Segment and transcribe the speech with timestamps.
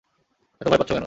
[0.61, 0.99] এত ভয় পাচ্ছ কেন?